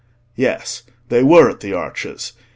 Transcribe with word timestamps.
Yes—they 0.35 1.21
were 1.21 1.47
at 1.47 1.59
the 1.59 1.73
arches. 1.73 2.33